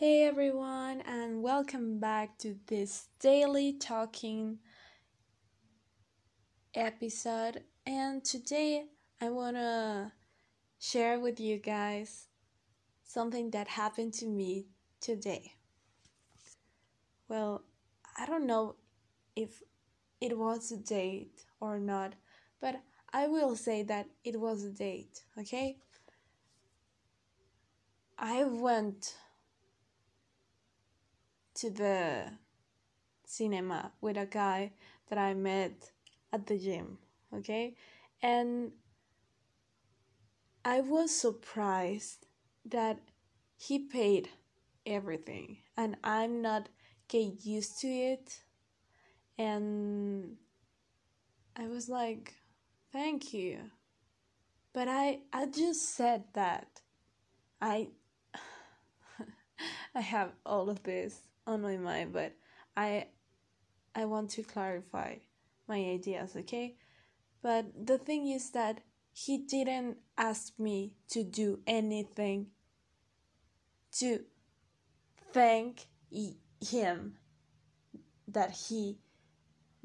Hey 0.00 0.22
everyone, 0.22 1.00
and 1.00 1.42
welcome 1.42 1.98
back 1.98 2.38
to 2.38 2.54
this 2.68 3.08
daily 3.18 3.72
talking 3.72 4.58
episode. 6.72 7.64
And 7.84 8.24
today 8.24 8.84
I 9.20 9.30
want 9.30 9.56
to 9.56 10.12
share 10.78 11.18
with 11.18 11.40
you 11.40 11.58
guys 11.58 12.28
something 13.02 13.50
that 13.50 13.66
happened 13.66 14.14
to 14.20 14.26
me 14.26 14.66
today. 15.00 15.54
Well, 17.26 17.64
I 18.16 18.24
don't 18.24 18.46
know 18.46 18.76
if 19.34 19.64
it 20.20 20.38
was 20.38 20.70
a 20.70 20.76
date 20.76 21.42
or 21.58 21.80
not, 21.80 22.14
but 22.60 22.76
I 23.12 23.26
will 23.26 23.56
say 23.56 23.82
that 23.82 24.06
it 24.22 24.38
was 24.38 24.62
a 24.62 24.70
date, 24.70 25.24
okay? 25.36 25.78
I 28.16 28.44
went 28.44 29.16
to 31.60 31.70
the 31.70 32.24
cinema 33.24 33.92
with 34.00 34.16
a 34.16 34.26
guy 34.26 34.72
that 35.08 35.18
I 35.18 35.34
met 35.34 35.90
at 36.32 36.46
the 36.46 36.58
gym, 36.58 36.98
okay? 37.34 37.74
And 38.22 38.72
I 40.64 40.80
was 40.80 41.14
surprised 41.14 42.26
that 42.66 42.98
he 43.56 43.78
paid 43.78 44.28
everything 44.86 45.58
and 45.76 45.96
I'm 46.04 46.42
not 46.42 46.68
get 47.08 47.44
used 47.44 47.80
to 47.80 47.88
it 47.88 48.40
and 49.38 50.36
I 51.56 51.66
was 51.66 51.88
like 51.88 52.34
thank 52.92 53.32
you 53.32 53.58
but 54.72 54.88
I 54.88 55.20
I 55.32 55.46
just 55.46 55.94
said 55.94 56.24
that 56.34 56.80
I 57.60 57.88
I 59.94 60.00
have 60.00 60.32
all 60.44 60.70
of 60.70 60.82
this 60.82 61.20
on 61.48 61.62
my 61.62 61.76
mind, 61.78 62.12
but 62.12 62.32
I 62.76 63.06
I 63.94 64.04
want 64.04 64.30
to 64.30 64.42
clarify 64.42 65.16
my 65.66 65.78
ideas, 65.78 66.36
okay? 66.36 66.76
But 67.42 67.86
the 67.86 67.98
thing 67.98 68.28
is 68.28 68.50
that 68.50 68.80
he 69.12 69.38
didn't 69.38 69.96
ask 70.16 70.58
me 70.58 70.92
to 71.10 71.24
do 71.24 71.60
anything 71.66 72.48
to 73.98 74.20
thank 75.32 75.86
him 76.60 77.16
that 78.28 78.50
he 78.50 78.98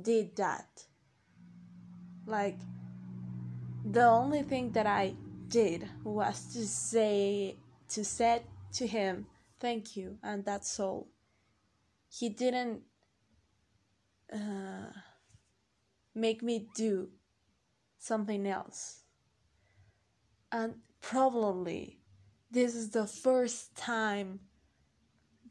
did 0.00 0.34
that. 0.36 0.84
Like 2.26 2.58
the 3.84 4.06
only 4.06 4.42
thing 4.42 4.72
that 4.72 4.86
I 4.86 5.14
did 5.48 5.88
was 6.04 6.52
to 6.54 6.66
say 6.66 7.56
to 7.88 8.04
say 8.04 8.42
to 8.72 8.86
him 8.86 9.26
thank 9.58 9.96
you 9.96 10.16
and 10.22 10.44
that's 10.44 10.78
all 10.78 11.08
he 12.10 12.28
didn't 12.28 12.82
uh, 14.32 14.92
make 16.14 16.42
me 16.42 16.68
do 16.74 17.08
something 17.98 18.46
else. 18.46 19.04
And 20.50 20.74
probably 21.00 22.00
this 22.50 22.74
is 22.74 22.90
the 22.90 23.06
first 23.06 23.76
time 23.76 24.40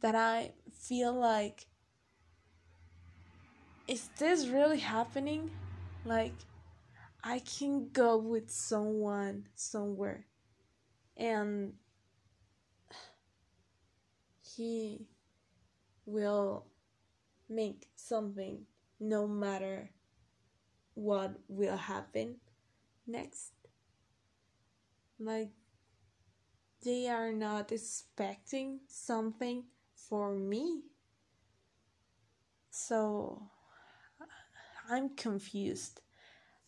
that 0.02 0.16
I 0.16 0.52
feel 0.72 1.14
like 1.14 1.66
is 3.88 4.10
this 4.20 4.48
really 4.48 4.80
happening? 4.80 5.50
Like 6.04 6.34
I 7.24 7.40
can 7.40 7.90
go 7.92 8.18
with 8.18 8.52
someone 8.52 9.48
somewhere 9.56 10.26
and 11.16 11.74
he 14.56 15.08
will 16.10 16.66
make 17.50 17.90
something 17.96 18.66
no 19.00 19.28
matter 19.28 19.92
what 20.94 21.40
will 21.48 21.78
happen 21.78 22.36
next. 23.08 23.54
Like, 25.20 25.52
they 26.84 27.08
are 27.08 27.32
not 27.32 27.72
expecting 27.72 28.82
something 28.88 29.64
for 29.96 30.34
me. 30.34 30.82
So, 32.72 33.50
I'm 34.90 35.10
confused. 35.16 36.02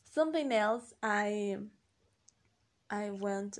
Something 0.04 0.52
else, 0.52 0.94
I 1.04 1.58
I 2.92 3.10
went 3.10 3.58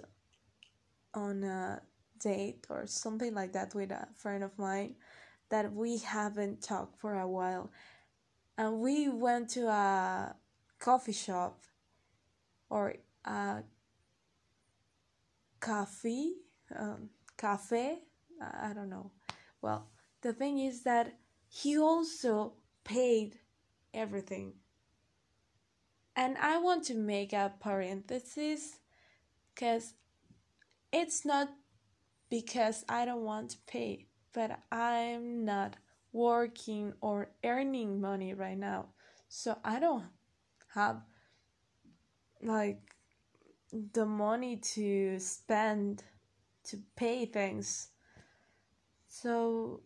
on 1.14 1.44
a 1.44 1.82
date 2.20 2.66
or 2.70 2.86
something 2.88 3.34
like 3.34 3.54
that 3.54 3.74
with 3.76 3.92
a 3.92 4.08
friend 4.16 4.44
of 4.44 4.58
mine 4.58 4.96
that 5.52 5.72
we 5.74 5.98
haven't 5.98 6.64
talked 6.64 7.00
for 7.00 7.20
a 7.20 7.28
while. 7.28 7.70
And 8.58 8.80
we 8.80 9.10
went 9.10 9.50
to 9.52 9.68
a 9.68 10.36
coffee 10.80 11.14
shop 11.14 11.62
or 12.70 12.96
a 13.26 13.64
coffee, 15.60 16.34
um, 16.76 17.10
cafe, 17.38 18.00
I 18.42 18.74
don't 18.74 18.90
know. 18.90 19.12
Well, 19.62 19.88
the 20.22 20.34
thing 20.34 20.60
is 20.60 20.84
that 20.84 21.14
he 21.48 21.78
also 21.78 22.54
paid 22.84 23.38
everything. 23.94 24.54
And 26.16 26.38
I 26.38 26.58
want 26.58 26.84
to 26.86 26.96
make 26.96 27.34
a 27.34 27.54
parenthesis 27.60 28.80
because 29.54 29.94
it's 30.92 31.26
not 31.26 31.50
because 32.30 32.84
I 32.90 33.06
don't 33.06 33.24
want 33.24 33.52
to 33.52 33.58
pay 33.68 34.08
but 34.34 34.60
I'm 34.72 35.46
not 35.46 35.76
working 36.14 36.94
or 37.02 37.30
earning 37.44 38.02
money 38.02 38.34
right 38.34 38.58
now. 38.58 38.88
So 39.30 39.58
I 39.64 39.80
don't 39.80 40.06
have 40.74 41.02
like 42.42 42.82
the 43.72 44.06
money 44.06 44.58
to 44.58 45.20
spend 45.20 46.04
to 46.66 46.78
pay 46.96 47.26
things. 47.26 47.90
So 49.08 49.82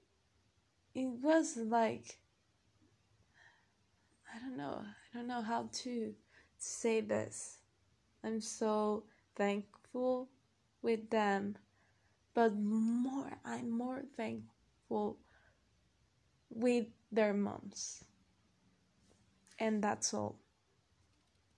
it 0.94 1.08
was 1.08 1.58
like 1.58 2.20
I 4.34 4.40
don't 4.40 4.58
know. 4.58 4.82
I 4.84 5.18
don't 5.18 5.28
know 5.28 5.42
how 5.42 5.70
to 5.84 6.14
say 6.58 7.02
this. 7.02 7.60
I'm 8.24 8.42
so 8.42 9.04
thankful 9.36 10.30
with 10.82 11.10
them 11.10 11.56
but 12.36 12.56
more 12.56 13.32
I'm 13.46 13.72
more 13.72 14.04
thankful 14.18 15.18
with 16.52 16.88
their 17.12 17.34
moms. 17.34 18.04
And 19.60 19.84
that's 19.84 20.14
all. 20.14 20.38